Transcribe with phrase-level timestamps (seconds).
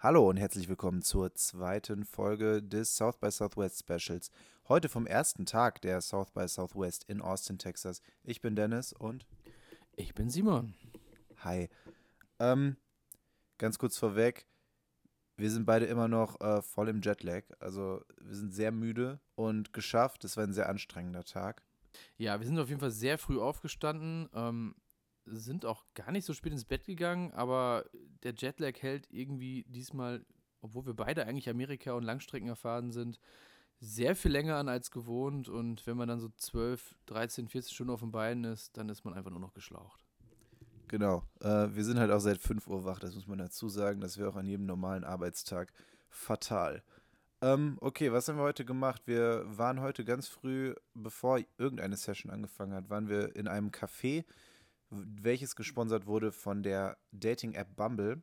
[0.00, 4.30] Hallo und herzlich willkommen zur zweiten Folge des South by Southwest Specials.
[4.68, 8.00] Heute vom ersten Tag der South by Southwest in Austin, Texas.
[8.22, 9.26] Ich bin Dennis und
[9.96, 10.74] ich bin Simon.
[11.38, 11.68] Hi.
[12.38, 12.76] Ähm,
[13.58, 14.46] ganz kurz vorweg,
[15.36, 17.42] wir sind beide immer noch äh, voll im Jetlag.
[17.58, 20.22] Also wir sind sehr müde und geschafft.
[20.22, 21.64] Es war ein sehr anstrengender Tag.
[22.16, 24.28] Ja, wir sind auf jeden Fall sehr früh aufgestanden.
[24.32, 24.76] Ähm,
[25.30, 27.84] sind auch gar nicht so spät ins Bett gegangen, aber
[28.22, 30.24] der Jetlag hält irgendwie diesmal,
[30.60, 33.18] obwohl wir beide eigentlich Amerika und Langstrecken erfahren sind,
[33.80, 35.48] sehr viel länger an als gewohnt.
[35.48, 39.04] Und wenn man dann so 12, 13, 14 Stunden auf dem Bein ist, dann ist
[39.04, 40.04] man einfach nur noch geschlaucht.
[40.88, 41.22] Genau.
[41.40, 44.00] Äh, wir sind halt auch seit 5 Uhr wach, das muss man dazu sagen.
[44.00, 45.72] Das wäre auch an jedem normalen Arbeitstag
[46.08, 46.82] fatal.
[47.40, 49.02] Ähm, okay, was haben wir heute gemacht?
[49.06, 54.24] Wir waren heute ganz früh, bevor irgendeine Session angefangen hat, waren wir in einem Café
[54.90, 58.22] welches gesponsert wurde von der Dating-App Bumble.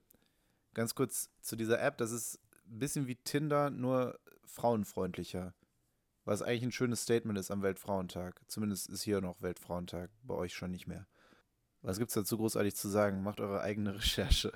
[0.74, 5.54] Ganz kurz zu dieser App, das ist ein bisschen wie Tinder, nur frauenfreundlicher.
[6.26, 8.42] Was eigentlich ein schönes Statement ist am Weltfrauentag.
[8.48, 11.08] Zumindest ist hier noch Weltfrauentag, bei euch schon nicht mehr.
[11.82, 13.22] Was gibt es dazu großartig zu sagen?
[13.22, 14.52] Macht eure eigene Recherche.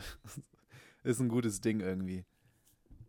[1.03, 2.25] ist ein gutes Ding irgendwie.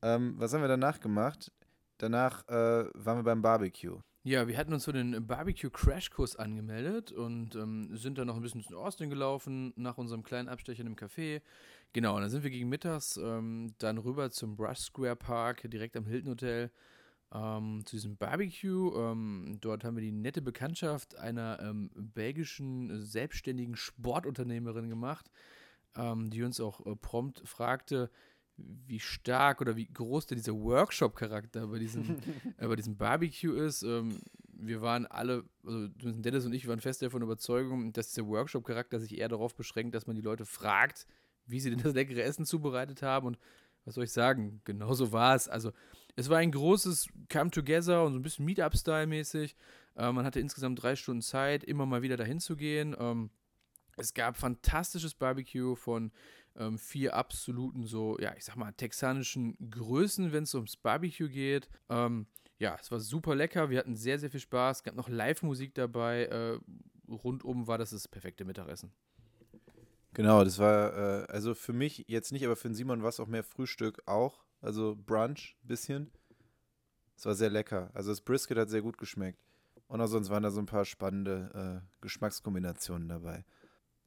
[0.03, 1.51] Ähm, was haben wir danach gemacht?
[1.97, 4.01] Danach äh, waren wir beim Barbecue.
[4.23, 8.63] Ja, wir hatten uns für den Barbecue-Crashkurs angemeldet und ähm, sind dann noch ein bisschen
[8.63, 11.41] zu Austin gelaufen, nach unserem kleinen Abstecher im Café.
[11.95, 15.97] Genau, und dann sind wir gegen mittags ähm, dann rüber zum Brush Square Park, direkt
[15.97, 16.71] am Hilton Hotel,
[17.33, 18.95] ähm, zu diesem Barbecue.
[18.95, 25.31] Ähm, dort haben wir die nette Bekanntschaft einer ähm, belgischen selbstständigen Sportunternehmerin gemacht,
[25.97, 28.11] ähm, die uns auch äh, prompt fragte,
[28.87, 32.17] wie stark oder wie groß denn dieser Workshop-Charakter bei diesem,
[32.59, 33.83] äh, bei diesem Barbecue ist.
[33.83, 34.19] Ähm,
[34.53, 39.19] wir waren alle, also Dennis und ich waren fest davon Überzeugung, dass dieser Workshop-Charakter sich
[39.19, 41.07] eher darauf beschränkt, dass man die Leute fragt,
[41.47, 43.27] wie sie denn das leckere Essen zubereitet haben.
[43.27, 43.39] Und
[43.85, 44.61] was soll ich sagen?
[44.65, 45.49] Genauso war es.
[45.49, 45.73] Also,
[46.17, 49.57] es war ein großes Come-Together und so ein bisschen Meetup-Style-mäßig.
[49.97, 52.95] Äh, man hatte insgesamt drei Stunden Zeit, immer mal wieder dahin zu gehen.
[52.99, 53.31] Ähm,
[54.01, 56.11] es gab fantastisches Barbecue von
[56.57, 61.69] ähm, vier absoluten, so, ja, ich sag mal, texanischen Größen, wenn es ums Barbecue geht.
[61.89, 62.27] Ähm,
[62.59, 63.71] ja, es war super lecker.
[63.71, 64.79] Wir hatten sehr, sehr viel Spaß.
[64.79, 66.25] Es gab noch Live-Musik dabei.
[66.25, 66.59] Äh,
[67.09, 68.93] rundum war das das perfekte Mittagessen.
[70.13, 73.21] Genau, das war, äh, also für mich jetzt nicht, aber für den Simon war es
[73.21, 74.45] auch mehr Frühstück auch.
[74.61, 76.11] Also Brunch, bisschen.
[77.17, 77.91] Es war sehr lecker.
[77.95, 79.43] Also das Brisket hat sehr gut geschmeckt.
[79.87, 83.45] Und auch sonst waren da so ein paar spannende äh, Geschmackskombinationen dabei.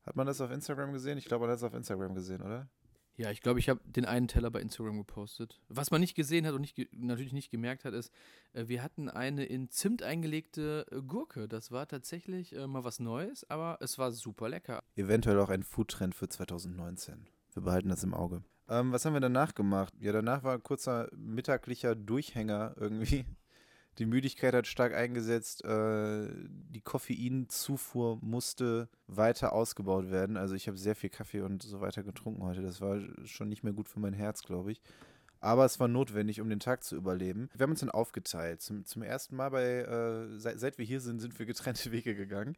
[0.04, 1.18] Hat man das auf Instagram gesehen?
[1.18, 2.70] Ich glaube, man hat es auf Instagram gesehen, oder?
[3.16, 5.62] Ja, ich glaube, ich habe den einen Teller bei Instagram gepostet.
[5.70, 8.12] Was man nicht gesehen hat und nicht natürlich nicht gemerkt hat, ist,
[8.54, 11.48] äh, wir hatten eine in Zimt eingelegte äh, Gurke.
[11.48, 14.84] Das war tatsächlich äh, mal was Neues, aber es war super lecker.
[14.96, 17.28] Eventuell auch ein Foodtrend für 2019.
[17.54, 18.44] Wir behalten das im Auge.
[18.68, 19.94] Ähm, was haben wir danach gemacht?
[20.00, 23.26] Ja, danach war ein kurzer mittaglicher Durchhänger irgendwie.
[24.00, 25.64] Die Müdigkeit hat stark eingesetzt.
[25.64, 30.38] Äh, die Koffeinzufuhr musste weiter ausgebaut werden.
[30.38, 32.62] Also ich habe sehr viel Kaffee und so weiter getrunken heute.
[32.62, 34.82] Das war schon nicht mehr gut für mein Herz, glaube ich.
[35.40, 37.50] Aber es war notwendig, um den Tag zu überleben.
[37.54, 38.62] Wir haben uns dann aufgeteilt.
[38.62, 42.16] Zum, zum ersten Mal bei, äh, seit, seit wir hier sind, sind wir getrennte Wege
[42.16, 42.56] gegangen.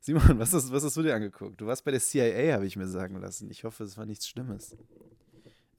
[0.00, 1.60] Simon, was hast, was hast du dir angeguckt?
[1.60, 3.50] Du warst bei der CIA, habe ich mir sagen lassen.
[3.50, 4.76] Ich hoffe, es war nichts Schlimmes.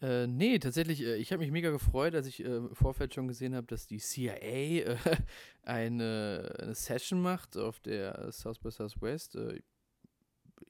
[0.01, 3.28] Äh, nee, tatsächlich, äh, ich habe mich mega gefreut, als ich äh, im Vorfeld schon
[3.28, 4.97] gesehen habe, dass die CIA äh,
[5.62, 9.35] eine, eine, Session macht auf der South by Southwest.
[9.35, 9.63] Äh, ich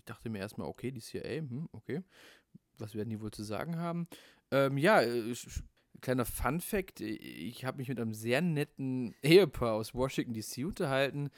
[0.04, 2.04] dachte mir erstmal, okay, die CIA, hm, okay,
[2.78, 4.08] was werden die wohl zu sagen haben?
[4.52, 5.34] Ähm, ja, äh,
[6.02, 11.30] kleiner Fun Fact: Ich habe mich mit einem sehr netten Ehepaar aus Washington DC unterhalten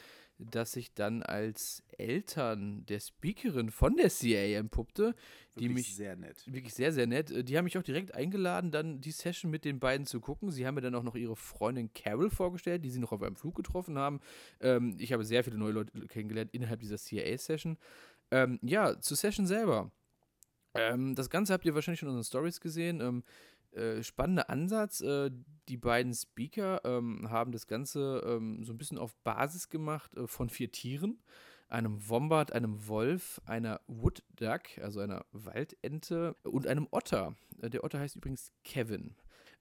[0.45, 5.15] das sich dann als Eltern der Speakerin von der CIA entpuppte.
[5.55, 6.43] Die wirklich mich sehr nett.
[6.45, 7.31] Wirklich sehr, sehr nett.
[7.31, 10.51] Äh, die haben mich auch direkt eingeladen, dann die Session mit den beiden zu gucken.
[10.51, 13.35] Sie haben mir dann auch noch ihre Freundin Carol vorgestellt, die sie noch auf einem
[13.35, 14.19] Flug getroffen haben.
[14.59, 17.77] Ähm, ich habe sehr viele neue Leute kennengelernt innerhalb dieser CIA-Session.
[18.31, 19.91] Ähm, ja, zur Session selber.
[20.75, 22.99] Ähm, das Ganze habt ihr wahrscheinlich schon in unseren Stories gesehen.
[22.99, 23.23] Ähm,
[23.73, 25.01] äh, spannender Ansatz.
[25.01, 25.31] Äh,
[25.69, 30.27] die beiden Speaker ähm, haben das Ganze ähm, so ein bisschen auf Basis gemacht äh,
[30.27, 31.19] von vier Tieren.
[31.69, 37.35] Einem Wombat, einem Wolf, einer Wood Duck, also einer Waldente und einem Otter.
[37.61, 39.15] Äh, der Otter heißt übrigens Kevin.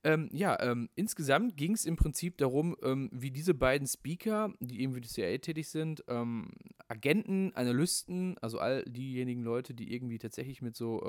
[0.04, 4.80] Ähm, ja, ähm, insgesamt ging es im Prinzip darum, ähm, wie diese beiden Speaker, die
[4.80, 6.50] eben für die CIA tätig sind, ähm,
[6.88, 11.02] Agenten, Analysten, also all diejenigen Leute, die irgendwie tatsächlich mit so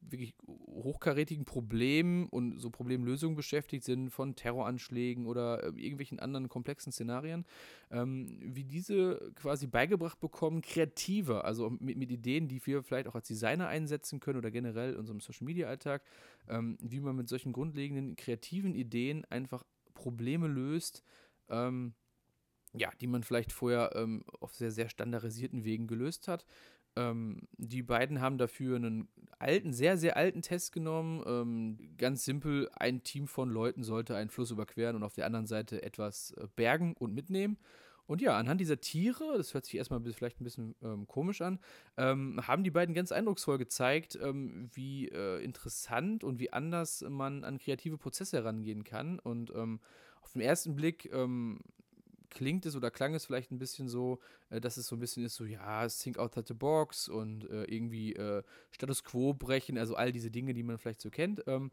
[0.00, 6.92] wirklich hochkarätigen Problemen und so Problemlösungen beschäftigt sind, von Terroranschlägen oder äh, irgendwelchen anderen komplexen
[6.92, 7.44] Szenarien,
[7.90, 13.14] ähm, wie diese quasi beigebracht bekommen, kreativer, also mit, mit, Ideen, die wir vielleicht auch
[13.14, 16.02] als Designer einsetzen können oder generell in unserem Social-Media-Alltag,
[16.48, 19.64] ähm, wie man mit solchen grundlegenden kreativen Ideen einfach
[19.94, 21.02] Probleme löst,
[21.48, 21.94] ähm,
[22.74, 26.44] ja, die man vielleicht vorher ähm, auf sehr, sehr standardisierten Wegen gelöst hat.
[26.96, 29.08] Ähm, die beiden haben dafür einen
[29.38, 31.22] alten, sehr, sehr alten Test genommen.
[31.26, 35.46] Ähm, ganz simpel, ein Team von Leuten sollte einen Fluss überqueren und auf der anderen
[35.46, 37.58] Seite etwas äh, bergen und mitnehmen.
[38.06, 41.58] Und ja, anhand dieser Tiere, das hört sich erstmal vielleicht ein bisschen ähm, komisch an,
[41.96, 47.42] ähm, haben die beiden ganz eindrucksvoll gezeigt, ähm, wie äh, interessant und wie anders man
[47.42, 49.18] an kreative Prozesse herangehen kann.
[49.18, 49.80] Und ähm,
[50.22, 51.58] auf den ersten Blick ähm,
[52.30, 54.20] klingt es oder klang es vielleicht ein bisschen so,
[54.50, 57.64] äh, dass es so ein bisschen ist, so ja, think outside the box und äh,
[57.64, 61.42] irgendwie äh, Status quo brechen, also all diese Dinge, die man vielleicht so kennt.
[61.46, 61.70] Ähm,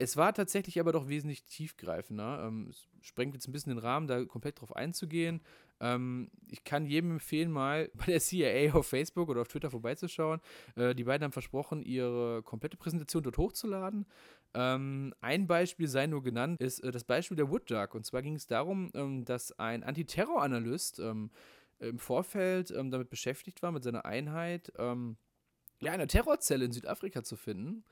[0.00, 2.46] es war tatsächlich aber doch wesentlich tiefgreifender.
[2.46, 5.42] Ähm, es sprengt jetzt ein bisschen den Rahmen, da komplett drauf einzugehen.
[5.78, 10.40] Ähm, ich kann jedem empfehlen, mal bei der CIA auf Facebook oder auf Twitter vorbeizuschauen.
[10.74, 14.06] Äh, die beiden haben versprochen, ihre komplette Präsentation dort hochzuladen.
[14.54, 17.94] Ähm, ein Beispiel sei nur genannt, ist äh, das Beispiel der Wood Duck.
[17.94, 21.30] Und zwar ging es darum, ähm, dass ein Antiterroranalyst ähm,
[21.78, 25.18] im Vorfeld ähm, damit beschäftigt war, mit seiner Einheit ähm,
[25.80, 27.84] ja, eine Terrorzelle in Südafrika zu finden,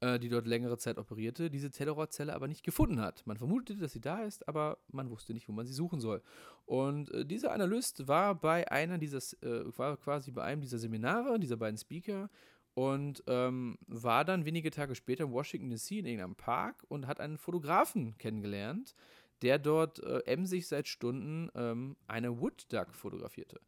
[0.00, 3.26] die dort längere Zeit operierte, diese Terrorzelle aber nicht gefunden hat.
[3.26, 6.22] Man vermutete, dass sie da ist, aber man wusste nicht, wo man sie suchen soll.
[6.64, 11.38] Und äh, dieser Analyst war bei einer dieser, äh, war quasi bei einem dieser Seminare,
[11.38, 12.30] dieser beiden Speaker,
[12.74, 17.20] und ähm, war dann wenige Tage später in Washington DC in irgendeinem Park und hat
[17.20, 18.94] einen Fotografen kennengelernt,
[19.42, 23.60] der dort äh, emsig seit Stunden ähm, eine Wood Duck fotografierte.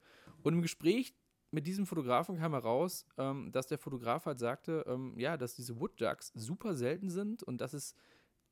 [0.42, 1.14] Und im Gespräch
[1.52, 5.78] mit diesem Fotografen kam heraus, ähm, dass der Fotograf halt sagte, ähm, ja, dass diese
[5.78, 5.92] Wood
[6.34, 7.94] super selten sind und dass es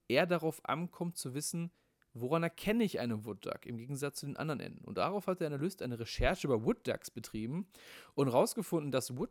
[0.06, 1.70] eher darauf ankommt zu wissen,
[2.12, 4.84] woran erkenne ich eine Wood im Gegensatz zu den anderen Enden.
[4.84, 6.82] Und darauf hat der Analyst eine Recherche über Wood
[7.14, 7.66] betrieben
[8.14, 9.30] und herausgefunden, dass Wood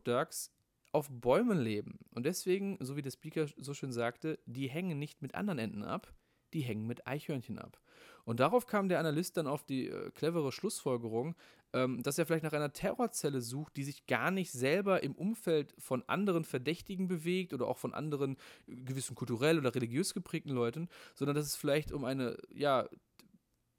[0.92, 2.00] auf Bäumen leben.
[2.16, 5.84] Und deswegen, so wie der Speaker so schön sagte, die hängen nicht mit anderen Enten
[5.84, 6.12] ab,
[6.54, 7.80] die hängen mit Eichhörnchen ab.
[8.26, 11.36] Und darauf kam der Analyst dann auf die äh, clevere Schlussfolgerung,
[11.74, 15.74] ähm, dass er vielleicht nach einer Terrorzelle sucht, die sich gar nicht selber im Umfeld
[15.80, 18.38] von anderen Verdächtigen bewegt oder auch von anderen
[18.68, 22.88] äh, gewissen kulturell oder religiös geprägten Leuten, sondern dass es vielleicht um eine, ja,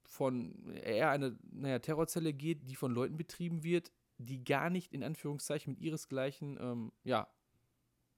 [0.04, 5.04] von eher eine naja, Terrorzelle geht, die von Leuten betrieben wird, die gar nicht in
[5.04, 7.28] Anführungszeichen mit ihresgleichen, ähm, ja,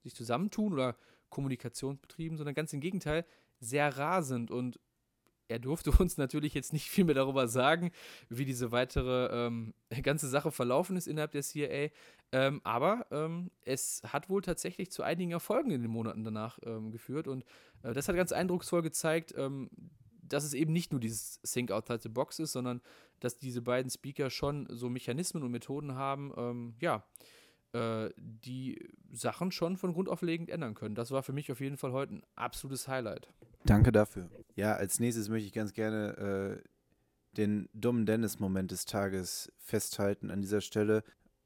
[0.02, 0.96] sich zusammentun oder
[1.28, 3.24] Kommunikation betrieben, sondern ganz im Gegenteil
[3.62, 4.78] sehr rar sind und
[5.48, 7.92] er durfte uns natürlich jetzt nicht viel mehr darüber sagen,
[8.28, 11.90] wie diese weitere ähm, ganze Sache verlaufen ist innerhalb der CIA.
[12.32, 16.90] Ähm, aber ähm, es hat wohl tatsächlich zu einigen Erfolgen in den Monaten danach ähm,
[16.90, 17.28] geführt.
[17.28, 17.44] Und
[17.82, 19.70] äh, das hat ganz eindrucksvoll gezeigt, ähm,
[20.22, 22.80] dass es eben nicht nur dieses Think Outside the Box ist, sondern
[23.20, 27.04] dass diese beiden Speaker schon so Mechanismen und Methoden haben, ähm, ja,
[27.72, 30.94] äh, die Sachen schon von Grund auf legend ändern können.
[30.94, 33.28] Das war für mich auf jeden Fall heute ein absolutes Highlight.
[33.64, 34.28] Danke dafür.
[34.54, 36.68] Ja, als nächstes möchte ich ganz gerne äh,
[37.36, 41.02] den dummen Dennis-Moment des Tages festhalten an dieser Stelle.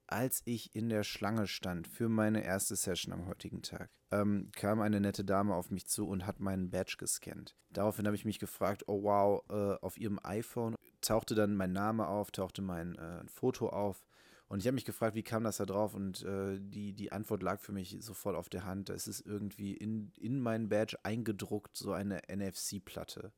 [0.09, 4.81] Als ich in der Schlange stand für meine erste Session am heutigen Tag, ähm, kam
[4.81, 7.57] eine nette Dame auf mich zu und hat meinen Badge gescannt.
[7.71, 12.07] Daraufhin habe ich mich gefragt, oh wow, äh, auf ihrem iPhone tauchte dann mein Name
[12.07, 14.05] auf, tauchte mein äh, Foto auf.
[14.49, 15.95] Und ich habe mich gefragt, wie kam das da drauf?
[15.95, 18.91] Und äh, die, die Antwort lag für mich sofort auf der Hand.
[18.91, 23.33] Es ist irgendwie in, in meinen Badge eingedruckt, so eine NFC-Platte.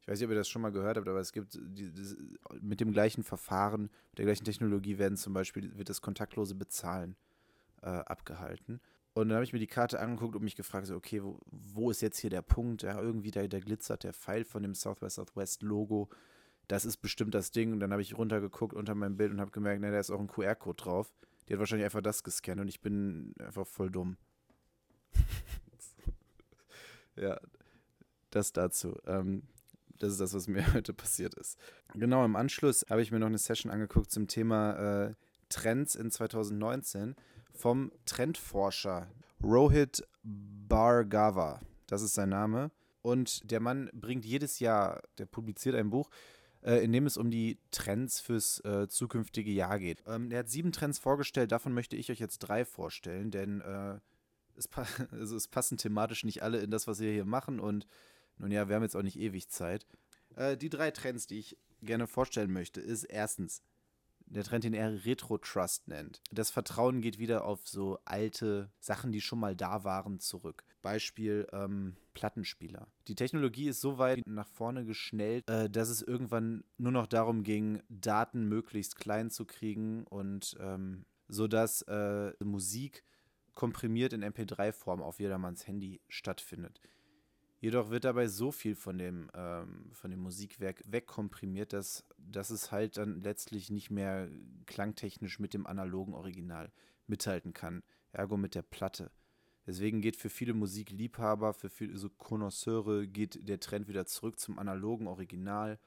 [0.00, 2.16] Ich weiß nicht, ob ihr das schon mal gehört habt, aber es gibt die, die,
[2.62, 7.14] mit dem gleichen Verfahren, mit der gleichen Technologie werden zum Beispiel, wird das kontaktlose Bezahlen
[7.82, 8.80] äh, abgehalten.
[9.12, 11.90] Und dann habe ich mir die Karte angeguckt und mich gefragt, so, okay, wo, wo,
[11.90, 12.82] ist jetzt hier der Punkt?
[12.82, 16.08] Ja, irgendwie da, da glitzert der Pfeil von dem Southwest Southwest Logo.
[16.68, 17.72] Das ist bestimmt das Ding.
[17.72, 20.20] Und dann habe ich runtergeguckt unter meinem Bild und habe gemerkt, ne, da ist auch
[20.20, 21.12] ein QR-Code drauf.
[21.48, 24.18] Die hat wahrscheinlich einfach das gescannt und ich bin einfach voll dumm.
[27.16, 27.40] ja,
[28.30, 28.96] das dazu.
[29.06, 29.42] Ähm,
[29.98, 31.58] das ist das, was mir heute passiert ist.
[31.94, 35.14] Genau, im Anschluss habe ich mir noch eine Session angeguckt zum Thema äh,
[35.48, 37.16] Trends in 2019
[37.52, 39.08] vom Trendforscher
[39.42, 41.60] Rohit Bhargava.
[41.86, 42.70] Das ist sein Name.
[43.02, 46.10] Und der Mann bringt jedes Jahr, der publiziert ein Buch,
[46.62, 50.02] äh, in dem es um die Trends fürs äh, zukünftige Jahr geht.
[50.06, 53.98] Ähm, er hat sieben Trends vorgestellt, davon möchte ich euch jetzt drei vorstellen, denn äh,
[54.56, 57.86] es, pa also es passen thematisch nicht alle in das, was wir hier machen und
[58.38, 59.86] nun ja, wir haben jetzt auch nicht ewig Zeit.
[60.36, 63.62] Äh, die drei Trends, die ich gerne vorstellen möchte, ist erstens
[64.30, 66.20] der Trend, den er Retro-Trust nennt.
[66.30, 70.64] Das Vertrauen geht wieder auf so alte Sachen, die schon mal da waren, zurück.
[70.82, 72.88] Beispiel ähm, Plattenspieler.
[73.08, 77.42] Die Technologie ist so weit nach vorne geschnellt, äh, dass es irgendwann nur noch darum
[77.42, 83.04] ging, Daten möglichst klein zu kriegen und ähm, so dass äh, Musik
[83.54, 86.80] komprimiert in MP3-Form auf jedermanns Handy stattfindet.
[87.60, 92.70] Jedoch wird dabei so viel von dem, ähm, von dem Musikwerk wegkomprimiert, dass, dass es
[92.70, 94.28] halt dann letztlich nicht mehr
[94.66, 96.70] klangtechnisch mit dem analogen Original
[97.08, 97.82] mithalten kann.
[98.12, 99.10] Ergo mit der Platte.
[99.66, 104.58] Deswegen geht für viele Musikliebhaber, für viele so Connoisseure, geht der Trend wieder zurück zum
[104.58, 105.78] analogen Original,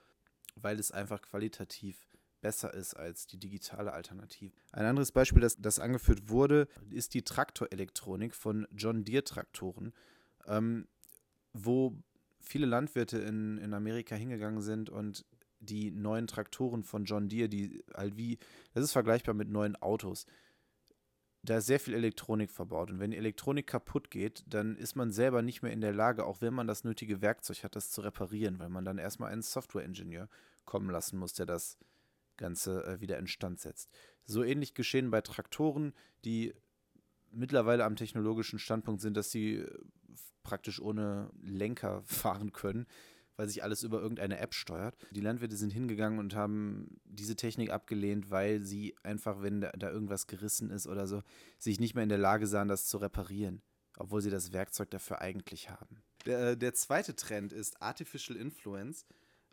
[0.56, 2.12] weil es einfach qualitativ
[2.42, 4.54] besser ist als die digitale Alternative.
[4.72, 9.94] Ein anderes Beispiel, das, das angeführt wurde, ist die Traktorelektronik von John Deere Traktoren.
[10.48, 10.88] Ähm,
[11.54, 11.96] wo
[12.40, 15.26] viele Landwirte in, in Amerika hingegangen sind und
[15.60, 18.40] die neuen Traktoren von John Deere, die halt wie,
[18.74, 20.26] das ist vergleichbar mit neuen Autos.
[21.44, 22.92] Da ist sehr viel Elektronik verbaut.
[22.92, 26.26] Und wenn die Elektronik kaputt geht, dann ist man selber nicht mehr in der Lage,
[26.26, 29.42] auch wenn man das nötige Werkzeug hat, das zu reparieren, weil man dann erstmal einen
[29.42, 30.30] Software-Ingenieur
[30.66, 31.78] kommen lassen muss, der das
[32.38, 33.90] Ganze äh, wieder instand setzt.
[34.26, 35.94] So ähnlich geschehen bei Traktoren,
[36.26, 36.54] die
[37.32, 39.80] mittlerweile am technologischen Standpunkt sind, dass sie äh,
[40.44, 42.88] praktisch ohne Lenker fahren können,
[43.36, 44.96] weil sich alles über irgendeine App steuert.
[45.12, 50.28] Die Landwirte sind hingegangen und haben diese Technik abgelehnt, weil sie einfach, wenn da, irgendwas
[50.28, 51.24] gerissen ist oder so,
[51.58, 53.62] sich nicht mehr in der Lage sahen, das zu reparieren,
[53.98, 56.04] obwohl sie das Werkzeug dafür eigentlich haben.
[56.26, 59.06] Der, äh, der zweite Trend ist Artificial Influence.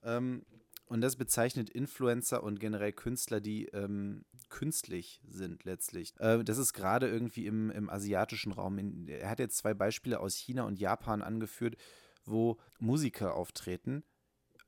[0.03, 0.45] Ähm,
[0.89, 6.15] und das bezeichnet Influencer und generell Künstler, die ähm, künstlich sind letztlich.
[6.19, 8.79] Äh, das ist gerade irgendwie im, im asiatischen Raum.
[8.79, 11.77] In, er hat jetzt zwei Beispiele aus China und Japan angeführt,
[12.25, 14.03] wo Musiker auftreten,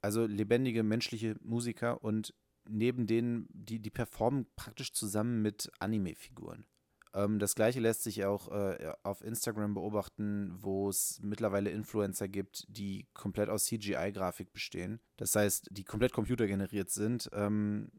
[0.00, 2.34] also lebendige menschliche Musiker und
[2.68, 6.66] neben denen, die, die performen praktisch zusammen mit Anime-Figuren.
[7.14, 12.66] Ähm, das gleiche lässt sich auch äh, auf Instagram beobachten, wo es mittlerweile Influencer gibt,
[12.68, 15.00] die komplett aus CGI-Grafik bestehen.
[15.16, 17.30] Das heißt, die komplett computergeneriert sind.
[17.32, 17.90] Ähm,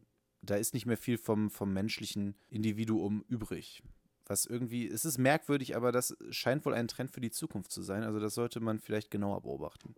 [0.41, 3.83] da ist nicht mehr viel vom, vom menschlichen Individuum übrig.
[4.25, 7.81] Was irgendwie, es ist merkwürdig, aber das scheint wohl ein Trend für die Zukunft zu
[7.81, 8.03] sein.
[8.03, 9.93] Also das sollte man vielleicht genauer beobachten.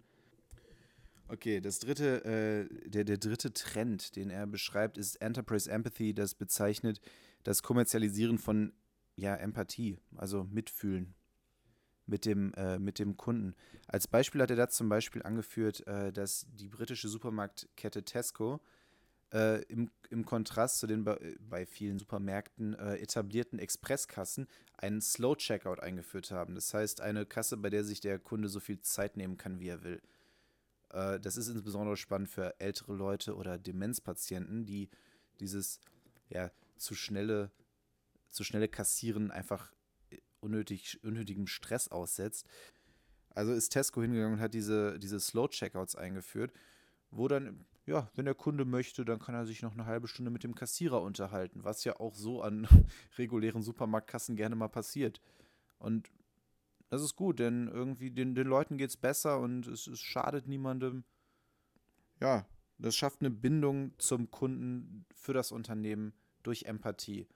[1.27, 6.13] Okay, das dritte, äh, der, der dritte Trend, den er beschreibt, ist Enterprise Empathy.
[6.13, 6.99] Das bezeichnet
[7.43, 8.73] das Kommerzialisieren von
[9.15, 11.13] ja, Empathie, also Mitfühlen
[12.05, 13.55] mit dem, äh, mit dem Kunden.
[13.87, 18.59] Als Beispiel hat er da zum Beispiel angeführt, äh, dass die britische Supermarktkette Tesco
[19.31, 25.35] äh, im, im Kontrast zu den bei, bei vielen Supermärkten äh, etablierten Expresskassen einen Slow
[25.35, 26.55] Checkout eingeführt haben.
[26.55, 29.69] Das heißt, eine Kasse, bei der sich der Kunde so viel Zeit nehmen kann, wie
[29.69, 30.01] er will.
[30.89, 34.89] Äh, das ist insbesondere spannend für ältere Leute oder Demenzpatienten, die
[35.39, 35.79] dieses
[36.29, 37.51] ja, zu schnelle
[38.33, 39.71] zu schnelle Kassieren einfach
[40.09, 42.47] äh, unnötig, unnötigem Stress aussetzt.
[43.29, 46.51] Also ist Tesco hingegangen und hat diese, diese Slow-Checkouts eingeführt,
[47.09, 50.29] wo dann, ja, wenn der Kunde möchte, dann kann er sich noch eine halbe Stunde
[50.29, 52.67] mit dem Kassierer unterhalten, was ja auch so an
[53.17, 55.21] regulären Supermarktkassen gerne mal passiert.
[55.79, 56.11] Und
[56.89, 60.47] das ist gut, denn irgendwie den, den Leuten geht es besser und es, es schadet
[60.47, 61.03] niemandem.
[62.19, 62.45] Ja,
[62.77, 66.13] das schafft eine Bindung zum Kunden für das Unternehmen
[66.43, 67.27] durch Empathie.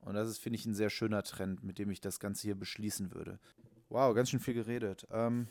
[0.00, 2.54] Und das ist, finde ich, ein sehr schöner Trend, mit dem ich das Ganze hier
[2.54, 3.38] beschließen würde.
[3.88, 5.06] Wow, ganz schön viel geredet.
[5.10, 5.48] Ähm,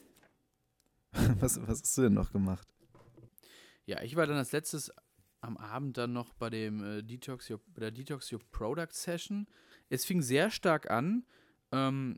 [1.40, 2.68] was, was hast du denn noch gemacht?
[3.86, 4.92] Ja, ich war dann als letztes
[5.42, 9.48] am Abend dann noch bei dem äh, Detox Your, bei der Detox Your Product Session.
[9.90, 11.26] Es fing sehr stark an.
[11.72, 12.18] Ähm,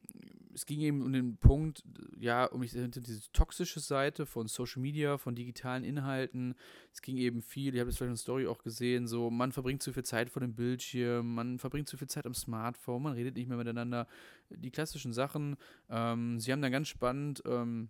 [0.54, 1.84] es ging eben um den Punkt,
[2.20, 6.56] ja, um diese toxische Seite von Social Media, von digitalen Inhalten.
[6.92, 9.52] Es ging eben viel, ihr habt es vielleicht in der Story auch gesehen, so, man
[9.52, 13.14] verbringt zu viel Zeit vor dem Bildschirm, man verbringt zu viel Zeit am Smartphone, man
[13.14, 14.08] redet nicht mehr miteinander.
[14.50, 15.56] Die klassischen Sachen.
[15.90, 17.90] Ähm, sie haben dann ganz spannend ähm,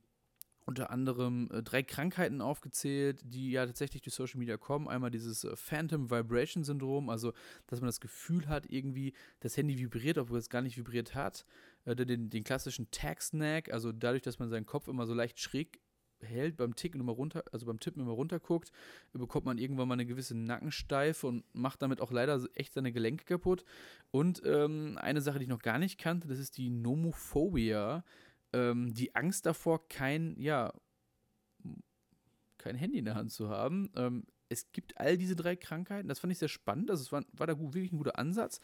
[0.70, 4.88] unter anderem äh, drei Krankheiten aufgezählt, die ja tatsächlich durch Social Media kommen.
[4.88, 7.34] Einmal dieses äh, Phantom Vibration Syndrom, also
[7.66, 11.46] dass man das Gefühl hat, irgendwie das Handy vibriert, obwohl es gar nicht vibriert hat.
[11.89, 15.79] Äh, den, den klassischen Tag-Snack, also dadurch, dass man seinen Kopf immer so leicht schräg
[16.22, 18.72] hält, beim Ticken immer runter, also beim Tippen immer runter guckt,
[19.13, 23.24] bekommt man irgendwann mal eine gewisse Nackensteife und macht damit auch leider echt seine Gelenke
[23.24, 23.63] kaputt.
[24.12, 28.03] Und ähm, eine Sache, die ich noch gar nicht kannte, das ist die Nomophobia
[28.53, 30.74] ähm, die Angst davor, kein, ja,
[32.58, 33.91] kein Handy in der Hand zu haben.
[33.96, 36.10] Ähm, es gibt all diese drei Krankheiten.
[36.10, 36.89] Das fand ich sehr spannend.
[36.89, 38.60] Also es war, war da gut, wirklich ein guter Ansatz.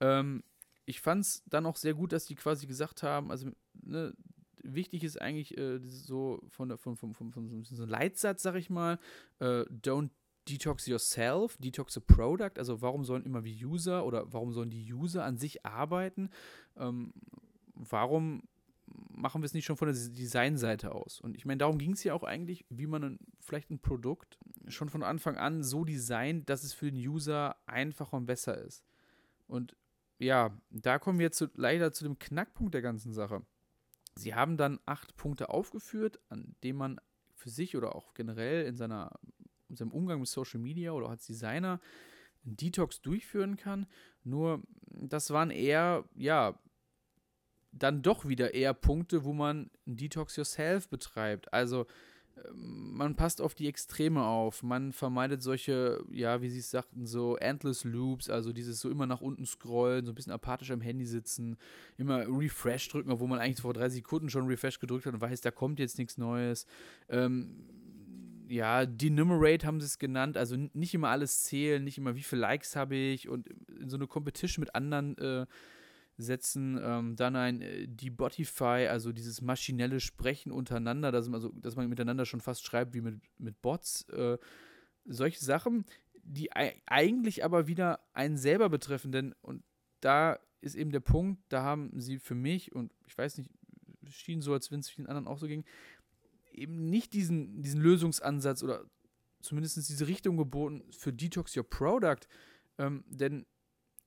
[0.00, 0.44] Ähm,
[0.84, 3.50] ich fand es dann auch sehr gut, dass die quasi gesagt haben, also
[3.82, 4.14] ne,
[4.62, 8.70] wichtig ist eigentlich äh, so von, von, von, von, von, so einem Leitsatz, sag ich
[8.70, 8.98] mal,
[9.38, 10.10] äh, don't
[10.48, 14.92] Detox yourself, detox the product, also warum sollen immer wie User oder warum sollen die
[14.92, 16.30] User an sich arbeiten?
[16.76, 17.12] Ähm,
[17.74, 18.42] warum
[19.08, 21.20] machen wir es nicht schon von der Designseite aus?
[21.20, 24.38] Und ich meine, darum ging es ja auch eigentlich, wie man ein, vielleicht ein Produkt
[24.66, 28.84] schon von Anfang an so designt, dass es für den User einfacher und besser ist.
[29.46, 29.76] Und
[30.22, 33.42] ja, da kommen wir jetzt zu, leider zu dem Knackpunkt der ganzen Sache.
[34.14, 37.00] Sie haben dann acht Punkte aufgeführt, an denen man
[37.34, 39.18] für sich oder auch generell in, seiner,
[39.68, 41.80] in seinem Umgang mit Social Media oder als Designer
[42.44, 43.86] einen Detox durchführen kann.
[44.22, 46.58] Nur das waren eher, ja,
[47.72, 51.52] dann doch wieder eher Punkte, wo man einen Detox Yourself betreibt.
[51.52, 51.86] Also
[52.54, 57.36] man passt auf die Extreme auf, man vermeidet solche, ja, wie sie es sagten, so
[57.36, 61.04] endless Loops, also dieses so immer nach unten scrollen, so ein bisschen apathisch am Handy
[61.04, 61.56] sitzen,
[61.96, 65.40] immer Refresh drücken, obwohl man eigentlich vor drei Sekunden schon Refresh gedrückt hat und weiß,
[65.40, 66.66] da kommt jetzt nichts Neues.
[67.08, 67.64] Ähm,
[68.48, 72.42] ja, Denumerate haben sie es genannt, also nicht immer alles zählen, nicht immer wie viele
[72.42, 73.48] Likes habe ich und
[73.80, 75.46] in so eine Competition mit anderen äh,
[76.16, 76.78] setzen.
[76.82, 81.88] Ähm, dann ein äh, Debotify, also dieses maschinelle Sprechen untereinander, dass man, also, dass man
[81.88, 84.08] miteinander schon fast schreibt wie mit, mit Bots.
[84.10, 84.38] Äh,
[85.04, 85.84] solche Sachen,
[86.22, 89.64] die eigentlich aber wieder einen selber betreffen, denn und
[90.00, 93.50] da ist eben der Punkt, da haben sie für mich, und ich weiß nicht,
[94.06, 95.64] es schien so, als wenn es vielen anderen auch so ging,
[96.52, 98.84] eben nicht diesen, diesen Lösungsansatz oder
[99.40, 102.28] zumindest diese Richtung geboten für Detox Your Product.
[102.78, 103.44] Ähm, denn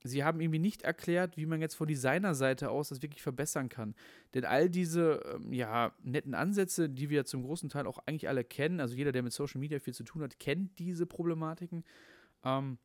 [0.04, 3.94] sie haben irgendwie nicht erklärt, wie man jetzt von Designerseite aus das wirklich verbessern kann.
[4.34, 8.44] Denn all diese ähm, ja, netten Ansätze, die wir zum großen Teil auch eigentlich alle
[8.44, 11.84] kennen, also jeder, der mit Social Media viel zu tun hat, kennt diese Problematiken.
[12.44, 12.78] Ähm,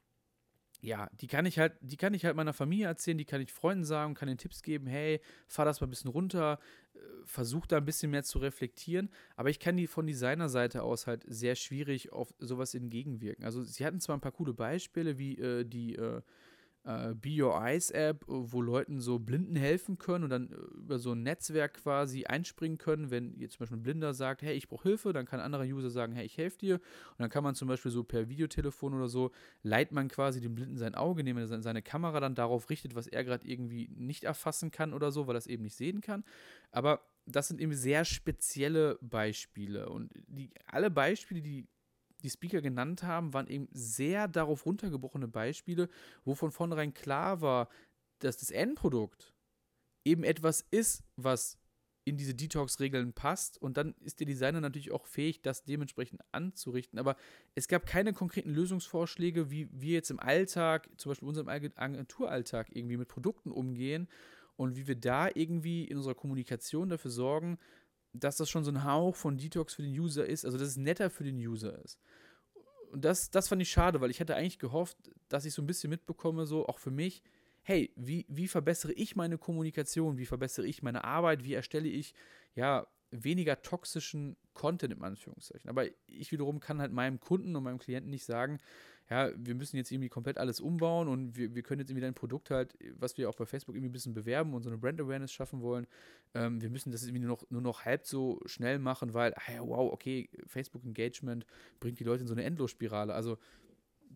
[0.84, 3.54] ja, die kann ich halt, die kann ich halt meiner Familie erzählen, die kann ich
[3.54, 6.60] Freunden sagen, kann ihnen Tipps geben, hey, fahr das mal ein bisschen runter,
[6.96, 11.06] äh, versuch da ein bisschen mehr zu reflektieren, aber ich kann die von Designerseite aus
[11.06, 13.46] halt sehr schwierig auf sowas entgegenwirken.
[13.46, 16.22] Also sie hatten zwar ein paar coole Beispiele, wie äh, die äh,
[16.84, 21.00] äh, Be Your Eyes App, wo Leuten so Blinden helfen können und dann äh, über
[21.00, 23.12] so ein Netzwerk quasi einspringen können.
[23.12, 25.64] Wenn jetzt zum Beispiel ein Blinder sagt, hey, ich brauche Hilfe, dann kann ein anderer
[25.64, 26.76] User sagen, hey, ich helfe dir.
[26.76, 29.32] Und dann kann man zum Beispiel so per Videotelefon oder so,
[29.64, 33.08] leiht man quasi dem Blinden sein Auge, indem er seine Kamera dann darauf richtet, was
[33.08, 36.24] er gerade irgendwie nicht erfassen kann oder so, weil er es eben nicht sehen kann.
[36.72, 39.90] Aber das sind eben sehr spezielle Beispiele.
[39.90, 41.68] Und die, alle Beispiele, die
[42.24, 45.90] die Speaker genannt haben, waren eben sehr darauf runtergebrochene Beispiele,
[46.24, 47.70] wo von vornherein klar war,
[48.20, 49.34] dass das Endprodukt
[50.06, 51.58] eben etwas ist, was
[52.04, 53.62] in diese Detox-Regeln passt.
[53.62, 57.00] Und dann ist der Designer natürlich auch fähig, das dementsprechend anzurichten.
[57.00, 57.16] Aber
[57.56, 62.76] es gab keine konkreten Lösungsvorschläge, wie wir jetzt im Alltag, zum Beispiel in unserem Agenturalltag,
[62.76, 64.08] irgendwie mit Produkten umgehen
[64.56, 67.58] und wie wir da irgendwie in unserer Kommunikation dafür sorgen,
[68.14, 70.78] dass das schon so ein Hauch von Detox für den User ist, also dass es
[70.78, 72.00] netter für den User ist.
[72.92, 74.98] Und das, das fand ich schade, weil ich hätte eigentlich gehofft,
[75.30, 77.24] dass ich so ein bisschen mitbekomme, so auch für mich,
[77.64, 82.14] hey, wie, wie verbessere ich meine Kommunikation, wie verbessere ich meine Arbeit, wie erstelle ich,
[82.54, 85.70] ja, weniger toxischen Content in Anführungszeichen.
[85.70, 88.60] Aber ich wiederum kann halt meinem Kunden und meinem Klienten nicht sagen,
[89.10, 92.14] ja, wir müssen jetzt irgendwie komplett alles umbauen und wir, wir können jetzt irgendwie dein
[92.14, 95.02] Produkt halt, was wir auch bei Facebook irgendwie ein bisschen bewerben und so eine Brand
[95.02, 95.86] Awareness schaffen wollen,
[96.34, 99.60] ähm, wir müssen das irgendwie nur noch, nur noch halb so schnell machen, weil, ah
[99.60, 101.46] wow, okay, Facebook Engagement
[101.82, 103.14] bringt die Leute in so eine Endlosspirale.
[103.14, 103.38] Also,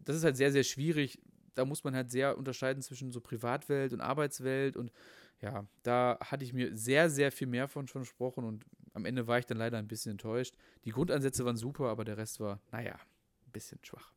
[0.06, 1.20] das ist halt sehr, sehr schwierig.
[1.56, 4.94] Da muss man halt sehr unterscheiden zwischen so Privatwelt und Arbeitswelt und
[5.42, 9.28] ja, da hatte ich mir sehr, sehr viel mehr von schon gesprochen und am Ende
[9.28, 10.56] war ich dann leider ein bisschen enttäuscht.
[10.86, 14.14] Die Grundansätze waren super, aber der Rest war, naja, ein bisschen schwach.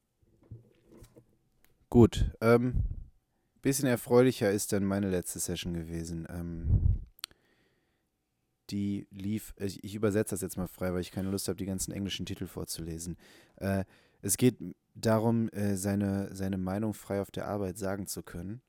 [1.90, 2.84] Gut, ähm,
[3.60, 6.26] bisschen erfreulicher ist dann meine letzte Session gewesen.
[6.30, 7.02] Ähm,
[8.70, 11.66] die lief, ich, ich, übersetze das jetzt mal frei, weil ich keine Lust habe, die
[11.66, 13.16] ganzen englischen Titel vorzulesen.
[13.56, 13.84] Äh,
[14.20, 14.58] es geht
[14.94, 18.60] darum, äh, seine, seine Meinung frei auf der Arbeit sagen zu können,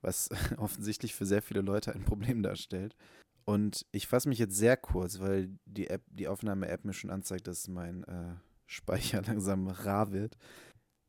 [0.00, 2.96] was offensichtlich für sehr viele Leute ein Problem darstellt.
[3.44, 7.46] Und ich fasse mich jetzt sehr kurz, weil die App, die Aufnahme-App mir schon anzeigt,
[7.46, 8.34] dass mein äh,
[8.66, 10.36] Speicher langsam rar wird.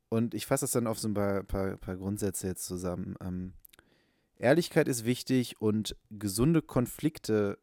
[0.10, 3.15] Und ich fasse das dann auf so ein paar, paar, paar Grundsätze jetzt zusammen.
[3.22, 3.54] Ähm,
[4.36, 7.60] Ehrlichkeit ist wichtig und gesunde Konflikte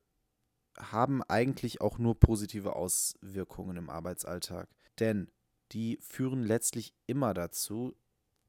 [0.78, 4.68] haben eigentlich auch nur positive Auswirkungen im Arbeitsalltag.
[5.00, 5.30] Denn
[5.72, 7.94] die führen letztlich immer dazu,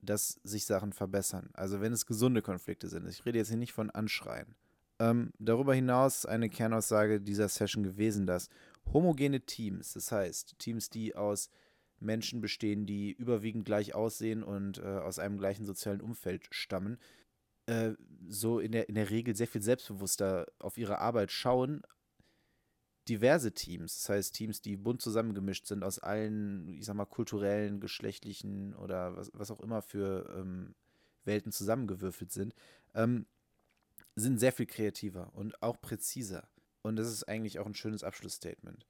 [0.01, 1.49] dass sich Sachen verbessern.
[1.53, 3.07] Also wenn es gesunde Konflikte sind.
[3.07, 4.55] Ich rede jetzt hier nicht von Anschreien.
[4.99, 8.49] Ähm, darüber hinaus eine Kernaussage dieser Session gewesen, dass
[8.91, 11.49] homogene Teams, das heißt Teams, die aus
[11.99, 16.97] Menschen bestehen, die überwiegend gleich aussehen und äh, aus einem gleichen sozialen Umfeld stammen,
[17.65, 17.93] äh,
[18.27, 21.83] so in der, in der Regel sehr viel selbstbewusster auf ihre Arbeit schauen,
[23.07, 27.79] diverse Teams, das heißt Teams, die bunt zusammengemischt sind aus allen, ich sag mal, kulturellen,
[27.79, 30.75] geschlechtlichen oder was, was auch immer für ähm,
[31.25, 32.53] Welten zusammengewürfelt sind,
[32.93, 33.25] ähm,
[34.19, 36.49] sind sehr viel kreativer und auch präziser.
[36.81, 38.85] Und das ist eigentlich auch ein schönes Abschlussstatement.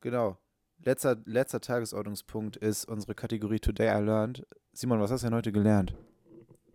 [0.00, 0.38] Genau.
[0.78, 4.46] Letzter, letzter Tagesordnungspunkt ist unsere Kategorie Today I Learned.
[4.72, 5.94] Simon, was hast du denn heute gelernt?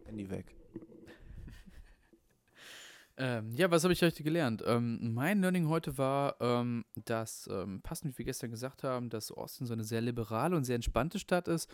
[0.05, 0.55] Handy weg.
[3.21, 4.63] Ähm, ja, was habe ich heute gelernt?
[4.65, 9.29] Ähm, mein Learning heute war, ähm, dass, ähm, passend wie wir gestern gesagt haben, dass
[9.29, 11.69] Austin so eine sehr liberale und sehr entspannte Stadt ist.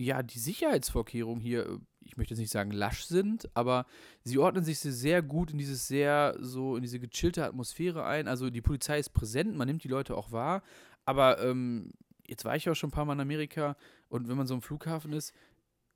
[0.00, 3.84] Ja, die Sicherheitsvorkehrungen hier, ich möchte jetzt nicht sagen lasch sind, aber
[4.22, 8.28] sie ordnen sich sehr gut in dieses sehr, so in diese gechillte Atmosphäre ein.
[8.28, 10.62] Also die Polizei ist präsent, man nimmt die Leute auch wahr,
[11.04, 11.90] aber ähm,
[12.28, 13.76] jetzt war ich auch schon ein paar Mal in Amerika
[14.08, 15.34] und wenn man so im Flughafen ist,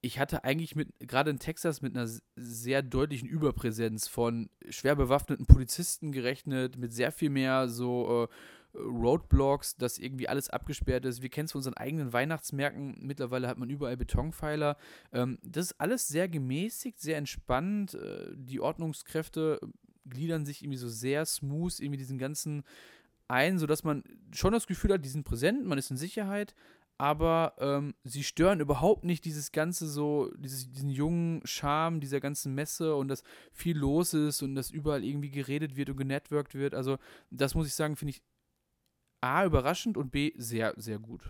[0.00, 5.46] ich hatte eigentlich mit, gerade in Texas, mit einer sehr deutlichen Überpräsenz von schwer bewaffneten
[5.46, 8.34] Polizisten gerechnet, mit sehr viel mehr so äh,
[8.74, 11.22] Roadblocks, dass irgendwie alles abgesperrt ist.
[11.22, 12.96] Wir kennen es von unseren eigenen Weihnachtsmärkten.
[13.00, 14.76] Mittlerweile hat man überall Betonpfeiler.
[15.12, 17.94] Ähm, das ist alles sehr gemäßigt, sehr entspannt.
[17.94, 19.60] Äh, die Ordnungskräfte
[20.06, 22.64] gliedern sich irgendwie so sehr smooth irgendwie diesen ganzen
[23.28, 26.54] ein, sodass man schon das Gefühl hat, die sind präsent, man ist in Sicherheit,
[26.98, 32.54] aber ähm, sie stören überhaupt nicht dieses ganze so, dieses, diesen jungen Charme dieser ganzen
[32.54, 36.74] Messe und dass viel los ist und dass überall irgendwie geredet wird und genetworked wird.
[36.74, 36.98] Also,
[37.30, 38.22] das muss ich sagen, finde ich
[39.22, 41.22] A, überraschend und B, sehr, sehr gut.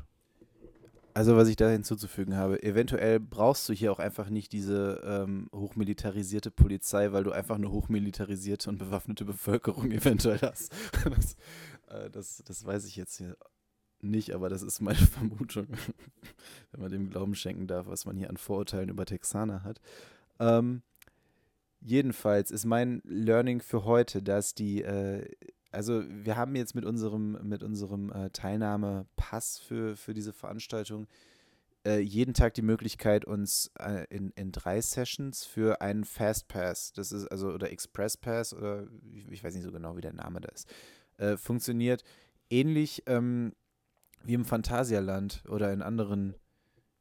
[1.14, 5.50] Also, was ich da hinzuzufügen habe, eventuell brauchst du hier auch einfach nicht diese ähm,
[5.54, 10.72] hochmilitarisierte Polizei, weil du einfach eine hochmilitarisierte und bewaffnete Bevölkerung eventuell hast.
[11.04, 11.36] das,
[11.88, 13.36] äh, das, das weiß ich jetzt hier
[14.00, 15.66] nicht, aber das ist meine Vermutung,
[16.70, 19.80] wenn man dem Glauben schenken darf, was man hier an Vorurteilen über Texaner hat.
[20.40, 20.82] Ähm,
[21.80, 25.28] jedenfalls ist mein Learning für heute, dass die, äh,
[25.72, 31.06] also wir haben jetzt mit unserem, mit unserem äh, Teilnahmepass für, für diese Veranstaltung
[31.84, 36.92] äh, jeden Tag die Möglichkeit, uns äh, in, in drei Sessions für einen Fast Pass,
[36.92, 40.12] das ist also, oder Express Pass, oder ich, ich weiß nicht so genau, wie der
[40.12, 40.72] Name da ist,
[41.18, 42.04] äh, funktioniert
[42.50, 43.54] ähnlich ähm,
[44.22, 46.36] wie im Phantasialand oder in anderen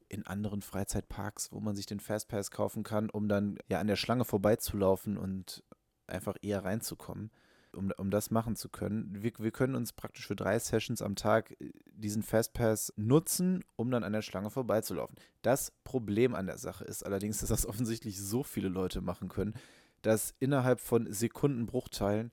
[0.08, 3.96] in anderen Freizeitparks, wo man sich den Fastpass kaufen kann, um dann ja an der
[3.96, 5.64] Schlange vorbeizulaufen und
[6.06, 7.30] einfach eher reinzukommen,
[7.74, 9.22] um, um das machen zu können.
[9.22, 13.90] Wir, wir können uns praktisch für drei Sessions am Tag äh, diesen Fastpass nutzen, um
[13.90, 15.16] dann an der Schlange vorbeizulaufen.
[15.42, 19.54] Das Problem an der Sache ist allerdings, dass das offensichtlich so viele Leute machen können,
[20.02, 22.32] dass innerhalb von Sekundenbruchteilen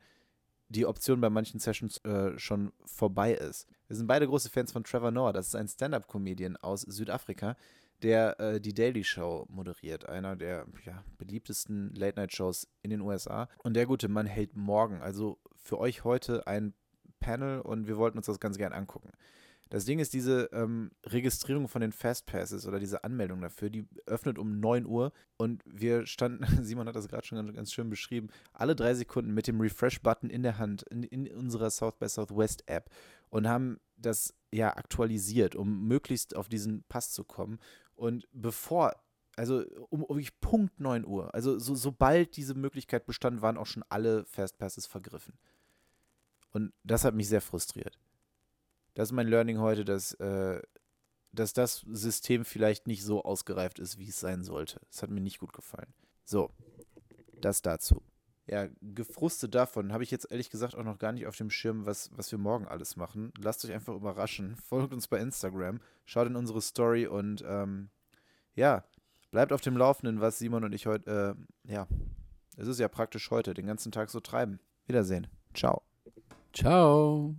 [0.69, 3.67] die Option bei manchen Sessions äh, schon vorbei ist.
[3.87, 5.33] Wir sind beide große Fans von Trevor Noah.
[5.33, 7.55] Das ist ein Stand-up-Comedian aus Südafrika,
[8.01, 13.49] der äh, die Daily Show moderiert, einer der ja, beliebtesten Late-Night-Shows in den USA.
[13.63, 16.73] Und der gute Mann hält morgen, also für euch heute, ein
[17.19, 19.11] Panel und wir wollten uns das ganz gern angucken.
[19.69, 24.39] Das Ding ist, diese ähm, Registrierung von den Fastpasses oder diese Anmeldung dafür, die öffnet
[24.39, 28.29] um 9 Uhr und wir standen, Simon hat das gerade schon ganz, ganz, schön beschrieben,
[28.51, 32.63] alle drei Sekunden mit dem Refresh-Button in der Hand in, in unserer South by Southwest
[32.67, 32.89] App
[33.29, 37.59] und haben das ja aktualisiert, um möglichst auf diesen Pass zu kommen.
[37.99, 38.95] Und bevor
[39.35, 41.33] also um, um Punkt 9 Uhr.
[41.33, 45.39] Also so, sobald diese Möglichkeit bestand, waren auch schon alle Fastpasses vergriffen.
[46.51, 47.97] Und das hat mich sehr frustriert
[48.99, 50.61] das ist mein Learning heute, dass, äh,
[51.31, 54.81] dass das System vielleicht nicht so ausgereift ist, wie es sein sollte.
[54.91, 55.93] Das hat mir nicht gut gefallen.
[56.25, 56.51] So,
[57.39, 58.01] das dazu.
[58.49, 61.85] Ja, gefrustet davon habe ich jetzt ehrlich gesagt auch noch gar nicht auf dem Schirm,
[61.85, 63.31] was, was wir morgen alles machen.
[63.37, 64.55] Lasst euch einfach überraschen.
[64.67, 67.89] Folgt uns bei Instagram, schaut in unsere Story und ähm,
[68.55, 68.83] ja,
[69.29, 71.87] bleibt auf dem Laufenden, was Simon und ich heute, äh, ja,
[72.57, 74.59] es ist ja praktisch heute, den ganzen Tag so treiben.
[74.87, 75.27] Wiedersehen.
[75.53, 75.83] Ciao.
[76.51, 77.35] Ciao.